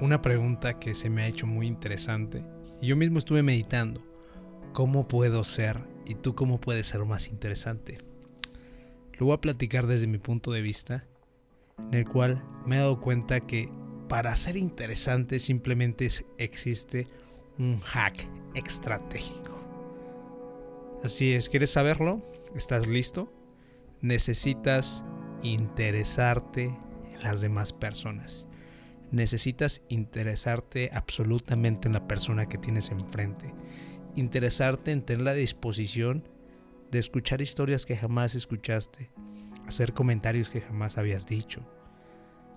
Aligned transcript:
una 0.00 0.20
pregunta 0.20 0.78
que 0.78 0.94
se 0.94 1.10
me 1.10 1.22
ha 1.22 1.26
hecho 1.26 1.46
muy 1.46 1.66
interesante. 1.66 2.44
Y 2.80 2.88
yo 2.88 2.96
mismo 2.96 3.18
estuve 3.18 3.42
meditando. 3.42 4.02
¿Cómo 4.72 5.08
puedo 5.08 5.42
ser 5.44 5.80
y 6.06 6.14
tú 6.14 6.34
cómo 6.34 6.60
puedes 6.60 6.86
ser 6.86 7.04
más 7.04 7.28
interesante? 7.28 7.98
Lo 9.14 9.26
voy 9.26 9.34
a 9.34 9.40
platicar 9.40 9.86
desde 9.86 10.06
mi 10.06 10.18
punto 10.18 10.52
de 10.52 10.60
vista, 10.60 11.06
en 11.90 11.98
el 11.98 12.06
cual 12.06 12.44
me 12.66 12.76
he 12.76 12.78
dado 12.80 13.00
cuenta 13.00 13.40
que 13.40 13.70
para 14.08 14.36
ser 14.36 14.56
interesante 14.56 15.38
simplemente 15.38 16.08
existe 16.38 17.08
un 17.58 17.80
hack 17.80 18.28
estratégico. 18.54 19.56
Así 21.02 21.32
es, 21.32 21.48
¿quieres 21.48 21.70
saberlo? 21.70 22.20
¿Estás 22.54 22.86
listo? 22.86 23.32
Necesitas 24.02 25.04
interesarte 25.42 26.64
en 26.64 27.22
las 27.22 27.40
demás 27.40 27.72
personas. 27.72 28.48
Necesitas 29.10 29.82
interesarte 29.88 30.90
absolutamente 30.92 31.88
en 31.88 31.94
la 31.94 32.06
persona 32.08 32.46
que 32.46 32.58
tienes 32.58 32.90
enfrente. 32.90 33.54
Interesarte 34.14 34.92
en 34.92 35.02
tener 35.02 35.22
la 35.22 35.34
disposición 35.34 36.28
de 36.90 36.98
escuchar 36.98 37.40
historias 37.40 37.86
que 37.86 37.96
jamás 37.96 38.34
escuchaste, 38.34 39.10
hacer 39.66 39.92
comentarios 39.92 40.48
que 40.48 40.60
jamás 40.60 40.98
habías 40.98 41.26
dicho, 41.26 41.60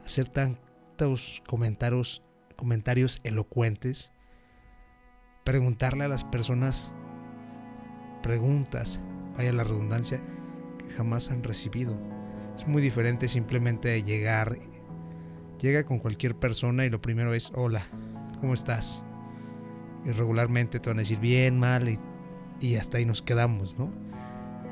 hacer 0.03 0.27
tantos 0.27 1.41
comentarios, 1.47 2.23
comentarios 2.55 3.19
elocuentes, 3.23 4.11
preguntarle 5.43 6.05
a 6.05 6.09
las 6.09 6.23
personas 6.23 6.95
preguntas, 8.21 9.01
vaya 9.35 9.51
la 9.53 9.63
redundancia, 9.63 10.21
que 10.77 10.93
jamás 10.93 11.31
han 11.31 11.43
recibido. 11.43 11.97
Es 12.55 12.67
muy 12.67 12.81
diferente 12.81 13.27
simplemente 13.27 14.03
llegar, 14.03 14.57
llega 15.59 15.83
con 15.83 15.99
cualquier 15.99 16.35
persona 16.35 16.85
y 16.85 16.89
lo 16.89 17.01
primero 17.01 17.33
es, 17.33 17.51
hola, 17.55 17.83
¿cómo 18.39 18.53
estás? 18.53 19.03
Y 20.05 20.11
regularmente 20.11 20.79
te 20.79 20.89
van 20.89 20.97
a 20.97 21.01
decir 21.01 21.19
bien, 21.19 21.59
mal 21.59 21.89
y, 21.89 21.99
y 22.59 22.75
hasta 22.75 22.97
ahí 22.97 23.05
nos 23.05 23.21
quedamos, 23.21 23.77
¿no? 23.77 23.91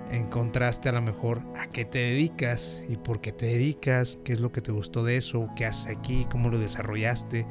En 0.10 0.26
contraste 0.26 0.88
a 0.88 0.94
lo 0.94 1.02
mejor 1.02 1.42
a 1.60 1.68
qué 1.68 1.84
te 1.84 2.00
dedicas 2.00 2.86
y 2.88 2.96
por 2.96 3.20
qué 3.20 3.34
te 3.34 3.46
dedicas, 3.48 4.18
qué 4.24 4.32
es 4.32 4.40
lo 4.40 4.54
que 4.54 4.62
te 4.62 4.72
gustó 4.72 5.04
de 5.04 5.18
eso, 5.18 5.50
qué 5.56 5.66
haces 5.66 5.98
aquí, 5.98 6.26
cómo 6.32 6.50
lo 6.50 6.60
desarrollaste, 6.60 7.46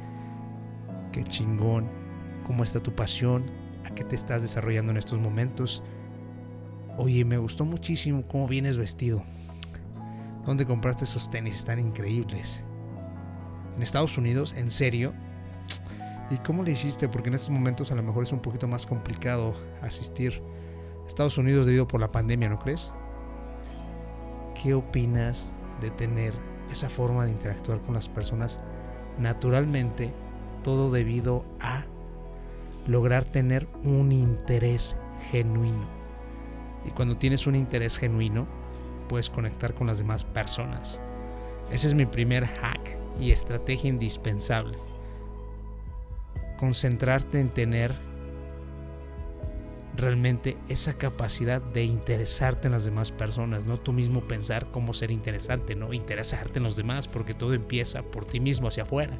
qué 1.11 1.23
chingón, 1.23 1.87
cómo 2.43 2.63
está 2.63 2.81
tu 2.81 2.95
pasión, 2.95 3.45
a 3.85 3.93
qué 3.93 4.03
te 4.03 4.15
estás 4.15 4.41
desarrollando 4.41 4.91
en 4.91 4.97
estos 4.97 5.19
momentos. 5.19 5.83
Oye, 6.97 7.23
me 7.25 7.37
gustó 7.37 7.63
muchísimo 7.63 8.23
cómo 8.23 8.47
vienes 8.47 8.75
vestido. 8.77 9.21
¿Dónde 10.47 10.65
compraste 10.65 11.03
esos 11.03 11.29
tenis? 11.29 11.55
Están 11.55 11.77
increíbles. 11.77 12.63
En 13.77 13.83
Estados 13.83 14.17
Unidos, 14.17 14.55
en 14.57 14.71
serio. 14.71 15.13
¿Y 16.31 16.37
cómo 16.37 16.63
le 16.63 16.71
hiciste? 16.71 17.07
Porque 17.07 17.29
en 17.29 17.35
estos 17.35 17.51
momentos 17.51 17.91
a 17.91 17.95
lo 17.95 18.01
mejor 18.01 18.23
es 18.23 18.31
un 18.31 18.39
poquito 18.39 18.67
más 18.67 18.87
complicado 18.87 19.53
asistir 19.83 20.41
a 21.03 21.07
Estados 21.07 21.37
Unidos 21.37 21.67
debido 21.67 21.87
por 21.87 22.01
la 22.01 22.07
pandemia, 22.07 22.49
¿no 22.49 22.57
crees? 22.57 22.91
¿Qué 24.61 24.73
opinas 24.73 25.55
de 25.79 25.91
tener 25.91 26.33
esa 26.71 26.89
forma 26.89 27.25
de 27.25 27.31
interactuar 27.31 27.83
con 27.83 27.93
las 27.93 28.09
personas 28.09 28.59
naturalmente? 29.19 30.11
Todo 30.63 30.89
debido 30.89 31.45
a 31.61 31.85
lograr 32.87 33.25
tener 33.25 33.67
un 33.83 34.11
interés 34.11 34.97
genuino. 35.29 35.87
Y 36.83 36.89
cuando 36.89 37.15
tienes 37.15 37.45
un 37.45 37.53
interés 37.53 37.99
genuino, 37.99 38.47
puedes 39.07 39.29
conectar 39.29 39.75
con 39.75 39.85
las 39.85 39.99
demás 39.99 40.25
personas. 40.25 40.99
Ese 41.71 41.85
es 41.85 41.93
mi 41.93 42.07
primer 42.07 42.47
hack 42.47 43.06
y 43.19 43.31
estrategia 43.31 43.89
indispensable. 43.89 44.77
Concentrarte 46.57 47.39
en 47.39 47.49
tener 47.49 47.95
realmente 49.95 50.57
esa 50.69 50.93
capacidad 50.97 51.61
de 51.61 51.83
interesarte 51.83 52.67
en 52.67 52.73
las 52.73 52.85
demás 52.85 53.11
personas, 53.11 53.65
no 53.65 53.79
tú 53.79 53.93
mismo 53.93 54.21
pensar 54.21 54.71
cómo 54.71 54.93
ser 54.93 55.11
interesante, 55.11 55.75
no 55.75 55.91
interesarte 55.93 56.59
en 56.59 56.63
los 56.63 56.75
demás, 56.75 57.07
porque 57.07 57.33
todo 57.33 57.53
empieza 57.53 58.03
por 58.03 58.25
ti 58.25 58.39
mismo 58.39 58.67
hacia 58.67 58.83
afuera. 58.83 59.17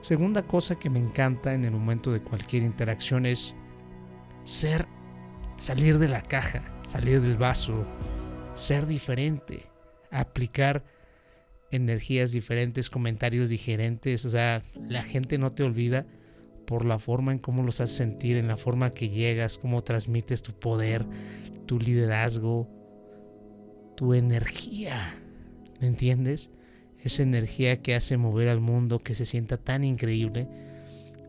Segunda 0.00 0.42
cosa 0.42 0.76
que 0.76 0.90
me 0.90 1.00
encanta 1.00 1.54
en 1.54 1.64
el 1.64 1.72
momento 1.72 2.12
de 2.12 2.22
cualquier 2.22 2.62
interacción 2.62 3.26
es 3.26 3.56
ser, 4.44 4.86
salir 5.56 5.98
de 5.98 6.08
la 6.08 6.22
caja, 6.22 6.62
salir 6.84 7.20
del 7.20 7.36
vaso, 7.36 7.84
ser 8.54 8.86
diferente, 8.86 9.66
aplicar 10.10 10.84
energías 11.70 12.32
diferentes, 12.32 12.90
comentarios 12.90 13.48
diferentes, 13.48 14.24
o 14.24 14.30
sea, 14.30 14.62
la 14.88 15.02
gente 15.02 15.38
no 15.38 15.52
te 15.52 15.62
olvida 15.62 16.06
por 16.66 16.84
la 16.84 16.98
forma 16.98 17.32
en 17.32 17.38
cómo 17.38 17.62
los 17.62 17.80
haces 17.80 17.96
sentir, 17.96 18.36
en 18.36 18.48
la 18.48 18.56
forma 18.56 18.94
que 18.94 19.08
llegas, 19.08 19.58
cómo 19.58 19.82
transmites 19.82 20.42
tu 20.42 20.52
poder, 20.52 21.06
tu 21.66 21.78
liderazgo, 21.78 22.68
tu 23.96 24.14
energía, 24.14 25.14
¿me 25.80 25.86
entiendes? 25.86 26.50
esa 27.02 27.22
energía 27.22 27.80
que 27.80 27.94
hace 27.94 28.16
mover 28.16 28.48
al 28.48 28.60
mundo, 28.60 28.98
que 28.98 29.14
se 29.14 29.26
sienta 29.26 29.56
tan 29.56 29.84
increíble, 29.84 30.48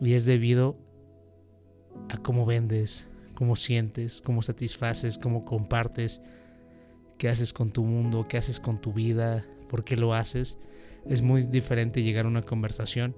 y 0.01 0.13
es 0.13 0.25
debido 0.25 0.77
a 2.09 2.17
cómo 2.17 2.45
vendes, 2.45 3.09
cómo 3.35 3.56
sientes, 3.56 4.21
cómo 4.21 4.41
satisfaces, 4.41 5.17
cómo 5.17 5.41
compartes, 5.41 6.21
qué 7.17 7.29
haces 7.29 7.53
con 7.53 7.71
tu 7.71 7.83
mundo, 7.83 8.25
qué 8.27 8.38
haces 8.38 8.59
con 8.59 8.79
tu 8.79 8.94
vida, 8.94 9.45
por 9.69 9.85
qué 9.85 9.96
lo 9.96 10.13
haces. 10.13 10.57
Es 11.06 11.22
muy 11.22 11.44
diferente 11.44 12.03
llegar 12.03 12.25
a 12.25 12.28
una 12.28 12.41
conversación. 12.41 13.16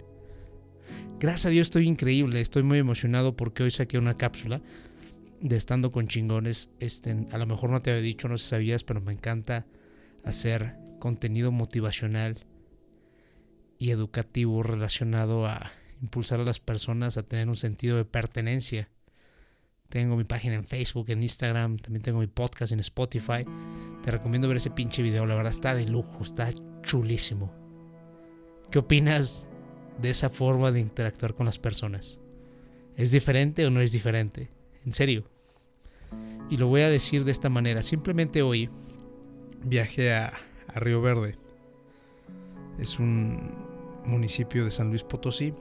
Gracias 1.20 1.48
a 1.48 1.50
Dios 1.50 1.68
estoy 1.68 1.88
increíble, 1.88 2.42
estoy 2.42 2.62
muy 2.62 2.78
emocionado 2.78 3.36
porque 3.36 3.64
hoy 3.64 3.72
saqué 3.72 3.98
una 3.98 4.18
cápsula 4.18 4.62
de 5.40 5.58
estando 5.58 5.90
con 5.90 6.08
chingones. 6.08 6.70
Este, 6.80 7.28
a 7.32 7.38
lo 7.38 7.48
mejor 7.48 7.72
no 7.72 7.82
te 7.82 7.92
había 7.92 8.04
dicho, 8.04 8.28
no 8.28 8.38
sabías, 8.38 8.84
pero 8.84 9.02
me 9.02 9.14
encanta 9.14 9.66
hacer 10.24 10.76
contenido 11.00 11.52
motivacional 11.52 12.46
y 13.78 13.90
educativo 13.90 14.62
relacionado 14.62 15.48
a 15.48 15.72
impulsar 16.02 16.40
a 16.40 16.44
las 16.44 16.60
personas 16.60 17.18
a 17.18 17.24
tener 17.24 17.48
un 17.48 17.56
sentido 17.56 17.98
de 17.98 18.06
pertenencia. 18.06 18.90
Tengo 19.92 20.16
mi 20.16 20.24
página 20.24 20.56
en 20.56 20.64
Facebook, 20.64 21.10
en 21.10 21.22
Instagram, 21.22 21.78
también 21.78 22.02
tengo 22.02 22.20
mi 22.20 22.28
podcast 22.28 22.72
en 22.72 22.80
Spotify. 22.80 23.46
Te 24.02 24.10
recomiendo 24.10 24.48
ver 24.48 24.56
ese 24.56 24.72
pinche 24.72 25.02
video, 25.02 25.26
la 25.26 25.36
verdad 25.36 25.52
está 25.52 25.76
de 25.76 25.86
lujo, 25.86 26.24
está 26.24 26.50
chulísimo. 26.82 27.54
¿Qué 28.72 28.80
opinas 28.80 29.50
de 30.02 30.10
esa 30.10 30.30
forma 30.30 30.72
de 30.72 30.80
interactuar 30.80 31.36
con 31.36 31.46
las 31.46 31.60
personas? 31.60 32.20
¿Es 32.96 33.12
diferente 33.12 33.66
o 33.66 33.70
no 33.70 33.82
es 33.82 33.92
diferente? 33.92 34.50
En 34.86 34.94
serio. 34.94 35.26
Y 36.50 36.56
lo 36.56 36.68
voy 36.68 36.84
a 36.84 36.90
decir 36.90 37.26
de 37.26 37.32
esta 37.32 37.50
manera. 37.50 37.84
Simplemente 37.84 38.44
hoy 38.44 38.70
viajé 39.66 40.14
a, 40.14 40.32
a 40.70 40.80
Río 40.80 41.02
Verde. 41.02 41.36
Es 42.80 42.98
un 42.98 43.52
municipio 44.06 44.64
de 44.64 44.72
San 44.72 44.88
Luis 44.88 45.04
Potosí 45.04 45.54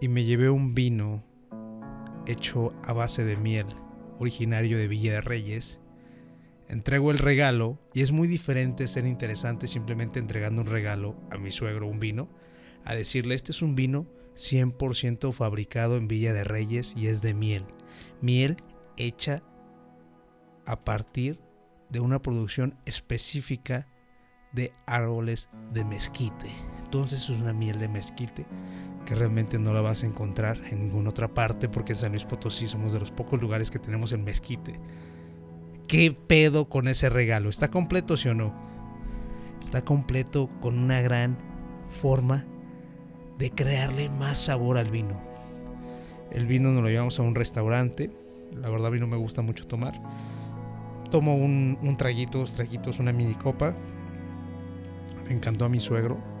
y 0.00 0.08
me 0.08 0.24
llevé 0.24 0.50
un 0.50 0.74
vino 0.74 1.22
hecho 2.26 2.74
a 2.84 2.92
base 2.92 3.24
de 3.24 3.36
miel, 3.36 3.66
originario 4.18 4.78
de 4.78 4.88
Villa 4.88 5.14
de 5.14 5.20
Reyes. 5.20 5.80
Entrego 6.68 7.10
el 7.10 7.18
regalo 7.18 7.78
y 7.94 8.02
es 8.02 8.12
muy 8.12 8.28
diferente 8.28 8.88
ser 8.88 9.06
interesante 9.06 9.66
simplemente 9.66 10.18
entregando 10.18 10.62
un 10.62 10.68
regalo 10.68 11.16
a 11.30 11.38
mi 11.38 11.50
suegro, 11.50 11.86
un 11.86 12.00
vino, 12.00 12.28
a 12.84 12.94
decirle 12.94 13.34
este 13.34 13.52
es 13.52 13.62
un 13.62 13.74
vino 13.74 14.06
100% 14.34 15.32
fabricado 15.32 15.96
en 15.96 16.08
Villa 16.08 16.32
de 16.32 16.44
Reyes 16.44 16.94
y 16.96 17.06
es 17.06 17.22
de 17.22 17.34
miel. 17.34 17.64
Miel 18.20 18.56
hecha 18.96 19.42
a 20.66 20.84
partir 20.84 21.40
de 21.88 22.00
una 22.00 22.20
producción 22.20 22.76
específica 22.84 23.88
de 24.52 24.72
árboles 24.86 25.48
de 25.72 25.84
mezquite. 25.84 26.50
Entonces 26.84 27.30
es 27.30 27.40
una 27.40 27.52
miel 27.52 27.78
de 27.78 27.88
mezquite 27.88 28.46
que 29.06 29.14
realmente 29.14 29.58
no 29.58 29.72
la 29.72 29.80
vas 29.80 30.02
a 30.02 30.06
encontrar 30.06 30.60
en 30.70 30.80
ninguna 30.80 31.08
otra 31.08 31.32
parte 31.32 31.68
porque 31.68 31.92
en 31.92 31.96
San 31.96 32.10
Luis 32.10 32.24
Potosí 32.24 32.66
somos 32.66 32.92
de 32.92 33.00
los 33.00 33.10
pocos 33.10 33.40
lugares 33.40 33.70
que 33.70 33.78
tenemos 33.78 34.12
el 34.12 34.18
mezquite. 34.18 34.78
¿Qué 35.88 36.12
pedo 36.12 36.68
con 36.68 36.88
ese 36.88 37.08
regalo? 37.08 37.48
¿Está 37.48 37.70
completo 37.70 38.18
sí 38.18 38.28
o 38.28 38.34
no? 38.34 38.52
Está 39.62 39.82
completo 39.84 40.50
con 40.60 40.78
una 40.78 41.00
gran 41.00 41.38
forma 41.88 42.44
de 43.38 43.50
crearle 43.50 44.10
más 44.10 44.36
sabor 44.36 44.76
al 44.76 44.90
vino. 44.90 45.18
El 46.30 46.46
vino 46.46 46.70
nos 46.72 46.82
lo 46.82 46.90
llevamos 46.90 47.18
a 47.18 47.22
un 47.22 47.34
restaurante. 47.34 48.10
La 48.52 48.68
verdad 48.68 48.88
a 48.88 48.90
mí 48.90 48.98
no 48.98 49.06
me 49.06 49.16
gusta 49.16 49.40
mucho 49.40 49.66
tomar. 49.66 49.98
Tomo 51.10 51.36
un, 51.36 51.78
un 51.80 51.96
traguito, 51.96 52.38
dos 52.38 52.54
traguitos, 52.54 52.98
una 52.98 53.12
mini 53.12 53.34
copa 53.34 53.74
encantó 55.28 55.64
a 55.64 55.68
mi 55.68 55.80
suegro 55.80 56.35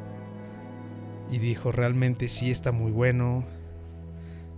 y 1.30 1.38
dijo, 1.38 1.72
realmente 1.72 2.28
sí 2.28 2.50
está 2.50 2.72
muy 2.72 2.92
bueno. 2.92 3.44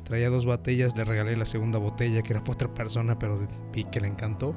Traía 0.04 0.30
dos 0.30 0.46
botellas, 0.46 0.96
le 0.96 1.04
regalé 1.04 1.36
la 1.36 1.44
segunda 1.44 1.78
botella 1.78 2.22
que 2.22 2.32
era 2.32 2.40
para 2.40 2.52
otra 2.52 2.74
persona, 2.74 3.18
pero 3.18 3.46
vi 3.72 3.84
que 3.84 4.00
le 4.00 4.08
encantó. 4.08 4.54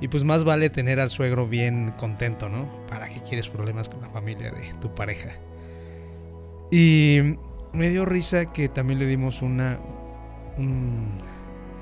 Y 0.00 0.08
pues 0.08 0.24
más 0.24 0.44
vale 0.44 0.68
tener 0.68 1.00
al 1.00 1.08
suegro 1.08 1.48
bien 1.48 1.92
contento, 1.98 2.48
¿no? 2.48 2.68
¿Para 2.86 3.08
que 3.08 3.22
quieres 3.22 3.48
problemas 3.48 3.88
con 3.88 4.02
la 4.02 4.08
familia 4.08 4.50
de 4.50 4.72
tu 4.80 4.94
pareja? 4.94 5.30
Y 6.70 7.36
me 7.72 7.88
dio 7.88 8.04
risa 8.04 8.52
que 8.52 8.68
también 8.68 8.98
le 8.98 9.06
dimos 9.06 9.40
una, 9.40 9.78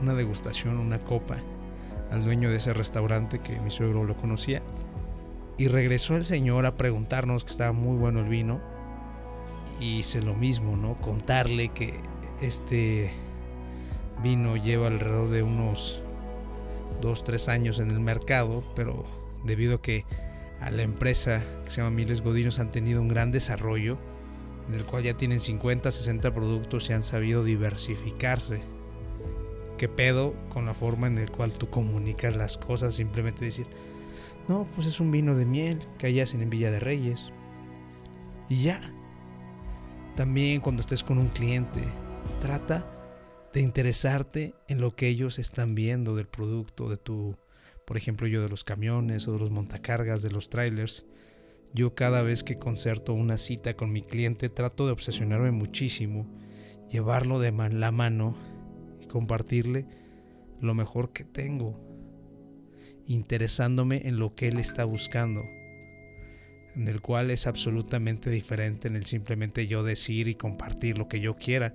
una 0.00 0.14
degustación, 0.14 0.78
una 0.78 0.98
copa 0.98 1.36
al 2.10 2.24
dueño 2.24 2.50
de 2.50 2.58
ese 2.58 2.72
restaurante 2.72 3.40
que 3.40 3.58
mi 3.60 3.70
suegro 3.70 4.04
lo 4.04 4.16
conocía. 4.16 4.62
Y 5.56 5.68
regresó 5.68 6.16
el 6.16 6.24
señor 6.24 6.66
a 6.66 6.76
preguntarnos 6.76 7.44
que 7.44 7.50
estaba 7.50 7.72
muy 7.72 7.96
bueno 7.96 8.20
el 8.20 8.28
vino. 8.28 8.60
Hice 9.80 10.22
lo 10.22 10.34
mismo, 10.34 10.76
¿no? 10.76 10.96
Contarle 10.96 11.68
que 11.68 11.94
este 12.40 13.12
vino 14.22 14.56
lleva 14.56 14.86
alrededor 14.86 15.28
de 15.30 15.42
unos 15.42 16.00
2, 17.00 17.24
3 17.24 17.48
años 17.48 17.78
en 17.80 17.90
el 17.90 18.00
mercado, 18.00 18.62
pero 18.74 19.04
debido 19.44 19.76
a 19.76 19.82
que 19.82 20.04
a 20.60 20.70
la 20.70 20.82
empresa 20.82 21.44
que 21.64 21.70
se 21.70 21.78
llama 21.78 21.90
Miles 21.90 22.22
Godinos 22.22 22.58
han 22.58 22.70
tenido 22.70 23.02
un 23.02 23.08
gran 23.08 23.30
desarrollo, 23.30 23.98
en 24.68 24.74
el 24.74 24.86
cual 24.86 25.02
ya 25.02 25.14
tienen 25.14 25.40
50, 25.40 25.90
60 25.90 26.32
productos 26.32 26.88
y 26.88 26.92
han 26.94 27.02
sabido 27.02 27.44
diversificarse. 27.44 28.62
¿Qué 29.76 29.88
pedo 29.88 30.34
con 30.50 30.66
la 30.66 30.72
forma 30.72 31.08
en 31.08 31.16
la 31.16 31.26
cual 31.26 31.52
tú 31.52 31.68
comunicas 31.68 32.36
las 32.36 32.56
cosas? 32.56 32.94
Simplemente 32.94 33.44
decir, 33.44 33.66
no, 34.48 34.66
pues 34.74 34.86
es 34.86 35.00
un 35.00 35.10
vino 35.10 35.34
de 35.34 35.44
miel 35.44 35.84
que 35.98 36.06
hay 36.06 36.20
en 36.20 36.48
Villa 36.48 36.70
de 36.70 36.80
Reyes. 36.80 37.32
Y 38.48 38.62
ya. 38.62 38.80
También 40.16 40.60
cuando 40.60 40.80
estés 40.80 41.02
con 41.02 41.18
un 41.18 41.28
cliente, 41.28 41.80
trata 42.40 42.86
de 43.52 43.60
interesarte 43.60 44.54
en 44.68 44.80
lo 44.80 44.94
que 44.94 45.08
ellos 45.08 45.40
están 45.40 45.74
viendo 45.74 46.14
del 46.14 46.28
producto, 46.28 46.88
de 46.88 46.96
tu, 46.96 47.36
por 47.84 47.96
ejemplo, 47.96 48.28
yo 48.28 48.40
de 48.40 48.48
los 48.48 48.62
camiones 48.62 49.26
o 49.26 49.32
de 49.32 49.40
los 49.40 49.50
montacargas, 49.50 50.22
de 50.22 50.30
los 50.30 50.50
trailers. 50.50 51.04
Yo 51.72 51.96
cada 51.96 52.22
vez 52.22 52.44
que 52.44 52.58
concerto 52.58 53.12
una 53.12 53.36
cita 53.36 53.74
con 53.74 53.90
mi 53.90 54.02
cliente 54.02 54.48
trato 54.48 54.86
de 54.86 54.92
obsesionarme 54.92 55.50
muchísimo, 55.50 56.26
llevarlo 56.88 57.40
de 57.40 57.50
la 57.50 57.90
mano 57.90 58.36
y 59.00 59.06
compartirle 59.06 59.86
lo 60.60 60.74
mejor 60.74 61.12
que 61.12 61.24
tengo, 61.24 61.80
interesándome 63.08 64.02
en 64.04 64.18
lo 64.18 64.36
que 64.36 64.46
él 64.46 64.60
está 64.60 64.84
buscando, 64.84 65.42
en 66.74 66.88
el 66.88 67.00
cual 67.00 67.30
es 67.30 67.46
absolutamente 67.46 68.30
diferente 68.30 68.88
en 68.88 68.96
el 68.96 69.06
simplemente 69.06 69.66
yo 69.66 69.82
decir 69.82 70.28
y 70.28 70.34
compartir 70.34 70.98
lo 70.98 71.08
que 71.08 71.20
yo 71.20 71.36
quiera. 71.36 71.74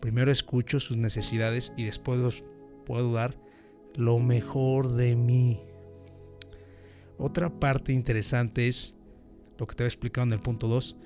Primero 0.00 0.30
escucho 0.30 0.80
sus 0.80 0.96
necesidades 0.96 1.72
y 1.76 1.84
después 1.84 2.42
puedo 2.84 3.12
dar 3.12 3.36
lo 3.94 4.18
mejor 4.18 4.92
de 4.92 5.16
mí. 5.16 5.60
Otra 7.16 7.48
parte 7.48 7.92
interesante 7.92 8.68
es 8.68 8.96
lo 9.58 9.66
que 9.66 9.76
te 9.76 9.84
he 9.84 9.86
explicado 9.86 10.26
en 10.26 10.32
el 10.32 10.40
punto 10.40 10.66
2, 10.66 10.96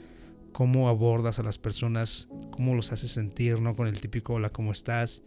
cómo 0.53 0.89
abordas 0.89 1.39
a 1.39 1.43
las 1.43 1.59
personas, 1.59 2.29
cómo 2.50 2.75
los 2.75 2.93
haces 2.93 3.12
sentir, 3.12 3.61
¿no? 3.61 3.75
Con 3.75 3.87
el 3.87 4.00
típico 4.00 4.35
hola, 4.35 4.50
¿cómo 4.50 4.73
estás? 4.73 5.23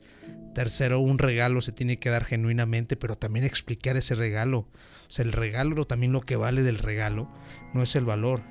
Tercero, 0.53 0.99
un 0.99 1.17
regalo 1.17 1.61
se 1.61 1.71
tiene 1.71 1.97
que 1.97 2.09
dar 2.09 2.25
genuinamente, 2.25 2.97
pero 2.97 3.17
también 3.17 3.45
explicar 3.45 3.95
ese 3.97 4.15
regalo. 4.15 4.59
O 4.59 5.11
sea, 5.13 5.23
el 5.23 5.31
regalo, 5.31 5.85
también 5.85 6.11
lo 6.11 6.21
que 6.21 6.35
vale 6.35 6.63
del 6.63 6.77
regalo, 6.77 7.29
no 7.73 7.81
es 7.81 7.95
el 7.95 8.05
valor, 8.05 8.41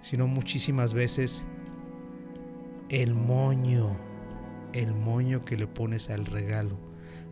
sino 0.00 0.26
muchísimas 0.26 0.92
veces 0.92 1.46
el 2.90 3.14
moño, 3.14 3.96
el 4.74 4.92
moño 4.92 5.44
que 5.44 5.56
le 5.56 5.66
pones 5.66 6.10
al 6.10 6.26
regalo, 6.26 6.78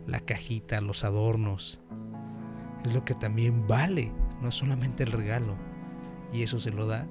la 0.07 0.19
cajita, 0.19 0.81
los 0.81 1.03
adornos, 1.03 1.81
es 2.83 2.93
lo 2.93 3.05
que 3.05 3.13
también 3.13 3.67
vale, 3.67 4.11
no 4.41 4.51
solamente 4.51 5.03
el 5.03 5.11
regalo. 5.11 5.55
Y 6.31 6.41
eso 6.41 6.59
se 6.59 6.71
lo 6.71 6.87
da 6.87 7.07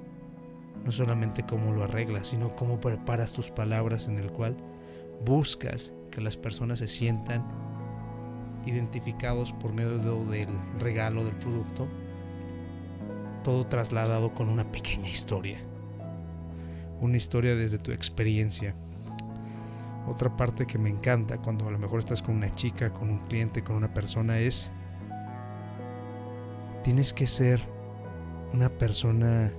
no 0.83 0.91
solamente 0.91 1.45
cómo 1.45 1.71
lo 1.71 1.83
arreglas, 1.83 2.27
sino 2.27 2.55
cómo 2.55 2.79
preparas 2.79 3.33
tus 3.33 3.51
palabras 3.51 4.07
en 4.07 4.19
el 4.19 4.31
cual 4.31 4.57
buscas 5.25 5.93
que 6.11 6.21
las 6.21 6.37
personas 6.37 6.79
se 6.79 6.87
sientan 6.87 7.43
identificados 8.65 9.51
por 9.53 9.73
medio 9.73 9.97
del 10.25 10.47
regalo 10.79 11.23
del 11.23 11.35
producto, 11.35 11.87
todo 13.43 13.65
trasladado 13.65 14.33
con 14.33 14.49
una 14.49 14.71
pequeña 14.71 15.09
historia. 15.09 15.59
Una 17.01 17.17
historia 17.17 17.55
desde 17.55 17.77
tu 17.77 17.91
experiencia. 17.91 18.73
Otra 20.07 20.35
parte 20.35 20.65
que 20.65 20.77
me 20.77 20.89
encanta 20.89 21.37
cuando 21.37 21.67
a 21.67 21.71
lo 21.71 21.79
mejor 21.79 21.99
estás 21.99 22.21
con 22.21 22.35
una 22.35 22.53
chica, 22.53 22.93
con 22.93 23.09
un 23.09 23.19
cliente, 23.19 23.63
con 23.63 23.75
una 23.75 23.93
persona 23.93 24.39
es, 24.39 24.71
tienes 26.83 27.13
que 27.13 27.25
ser 27.27 27.61
una 28.53 28.69
persona 28.69 29.51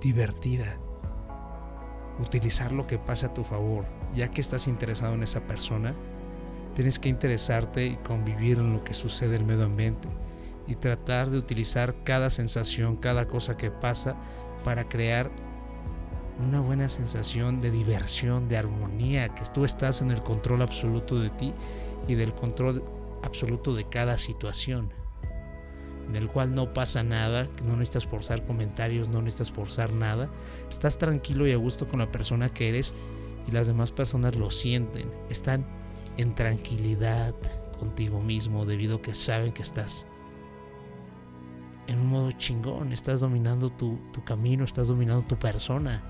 divertida. 0.00 0.78
Utilizar 2.18 2.72
lo 2.72 2.86
que 2.86 2.98
pasa 2.98 3.28
a 3.28 3.34
tu 3.34 3.44
favor. 3.44 3.84
Ya 4.14 4.30
que 4.30 4.40
estás 4.40 4.66
interesado 4.66 5.14
en 5.14 5.22
esa 5.22 5.46
persona, 5.46 5.94
tienes 6.74 6.98
que 6.98 7.08
interesarte 7.08 7.86
y 7.86 7.96
convivir 7.96 8.58
en 8.58 8.72
lo 8.72 8.84
que 8.84 8.94
sucede 8.94 9.36
en 9.36 9.42
el 9.42 9.46
medio 9.46 9.64
ambiente 9.64 10.08
y 10.66 10.74
tratar 10.74 11.30
de 11.30 11.38
utilizar 11.38 12.02
cada 12.04 12.30
sensación, 12.30 12.96
cada 12.96 13.26
cosa 13.26 13.56
que 13.56 13.70
pasa 13.70 14.16
para 14.64 14.88
crear 14.88 15.30
una 16.38 16.60
buena 16.60 16.88
sensación 16.88 17.60
de 17.60 17.70
diversión, 17.70 18.48
de 18.48 18.56
armonía, 18.56 19.34
que 19.34 19.44
tú 19.52 19.64
estás 19.64 20.00
en 20.00 20.10
el 20.10 20.22
control 20.22 20.62
absoluto 20.62 21.18
de 21.18 21.30
ti 21.30 21.52
y 22.08 22.14
del 22.14 22.34
control 22.34 22.82
absoluto 23.22 23.74
de 23.74 23.84
cada 23.84 24.16
situación 24.16 24.99
en 26.10 26.16
el 26.16 26.28
cual 26.28 26.56
no 26.56 26.72
pasa 26.74 27.04
nada, 27.04 27.48
no 27.64 27.76
necesitas 27.76 28.04
forzar 28.04 28.44
comentarios, 28.44 29.08
no 29.08 29.22
necesitas 29.22 29.52
forzar 29.52 29.92
nada. 29.92 30.28
Estás 30.68 30.98
tranquilo 30.98 31.46
y 31.46 31.52
a 31.52 31.56
gusto 31.56 31.86
con 31.86 32.00
la 32.00 32.10
persona 32.10 32.48
que 32.48 32.68
eres 32.68 32.94
y 33.46 33.52
las 33.52 33.68
demás 33.68 33.92
personas 33.92 34.34
lo 34.34 34.50
sienten. 34.50 35.08
Están 35.28 35.64
en 36.16 36.34
tranquilidad 36.34 37.32
contigo 37.78 38.20
mismo 38.20 38.66
debido 38.66 38.96
a 38.96 39.02
que 39.02 39.14
saben 39.14 39.52
que 39.52 39.62
estás 39.62 40.08
en 41.86 42.00
un 42.00 42.08
modo 42.08 42.32
chingón, 42.32 42.92
estás 42.92 43.20
dominando 43.20 43.68
tu, 43.68 43.96
tu 44.12 44.24
camino, 44.24 44.64
estás 44.64 44.88
dominando 44.88 45.24
tu 45.24 45.36
persona. 45.36 46.02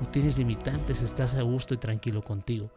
No 0.00 0.10
tienes 0.10 0.38
limitantes, 0.38 1.02
estás 1.02 1.36
a 1.36 1.42
gusto 1.42 1.72
y 1.72 1.76
tranquilo 1.76 2.22
contigo. 2.22 2.72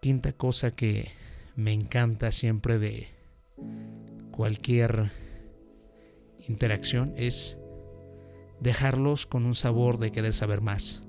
Quinta 0.00 0.34
cosa 0.34 0.70
que 0.70 1.12
me 1.54 1.72
encanta 1.72 2.30
siempre 2.30 2.78
de 2.78 3.08
cualquier 4.32 5.10
interacción 6.48 7.12
es 7.16 7.58
dejarlos 8.60 9.26
con 9.26 9.44
un 9.44 9.54
sabor 9.54 9.98
de 9.98 10.12
querer 10.12 10.32
saber 10.32 10.60
más, 10.60 11.02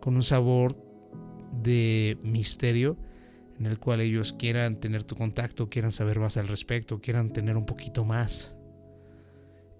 con 0.00 0.16
un 0.16 0.22
sabor 0.22 0.76
de 1.62 2.18
misterio 2.22 2.96
en 3.58 3.66
el 3.66 3.78
cual 3.78 4.00
ellos 4.00 4.32
quieran 4.32 4.80
tener 4.80 5.04
tu 5.04 5.14
contacto, 5.14 5.68
quieran 5.68 5.92
saber 5.92 6.18
más 6.18 6.36
al 6.36 6.48
respecto, 6.48 7.00
quieran 7.00 7.30
tener 7.30 7.56
un 7.56 7.66
poquito 7.66 8.04
más. 8.04 8.56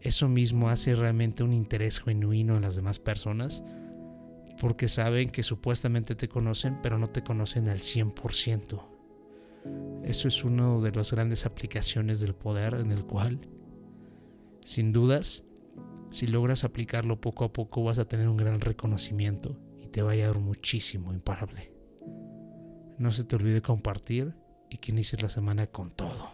Eso 0.00 0.28
mismo 0.28 0.68
hace 0.68 0.94
realmente 0.94 1.42
un 1.42 1.52
interés 1.52 2.00
genuino 2.00 2.56
en 2.56 2.62
las 2.62 2.76
demás 2.76 2.98
personas 2.98 3.64
porque 4.60 4.86
saben 4.86 5.30
que 5.30 5.42
supuestamente 5.42 6.14
te 6.14 6.28
conocen, 6.28 6.80
pero 6.82 6.98
no 6.98 7.06
te 7.06 7.24
conocen 7.24 7.68
al 7.68 7.78
100%. 7.78 8.80
Eso 10.04 10.28
es 10.28 10.44
una 10.44 10.78
de 10.78 10.92
las 10.92 11.12
grandes 11.12 11.46
aplicaciones 11.46 12.20
del 12.20 12.34
poder 12.34 12.74
en 12.74 12.92
el 12.92 13.04
cual 13.04 13.40
sin 14.64 14.92
dudas, 14.92 15.44
si 16.10 16.26
logras 16.26 16.64
aplicarlo 16.64 17.20
poco 17.20 17.44
a 17.44 17.52
poco 17.52 17.84
vas 17.84 17.98
a 18.00 18.06
tener 18.06 18.28
un 18.28 18.36
gran 18.36 18.60
reconocimiento 18.60 19.60
y 19.80 19.86
te 19.86 20.02
va 20.02 20.12
a 20.12 20.16
dar 20.16 20.38
muchísimo, 20.38 21.12
imparable. 21.12 21.72
No 22.98 23.12
se 23.12 23.24
te 23.24 23.36
olvide 23.36 23.62
compartir 23.62 24.34
y 24.70 24.78
que 24.78 24.90
inicies 24.92 25.22
la 25.22 25.28
semana 25.28 25.66
con 25.66 25.90
todo. 25.90 26.33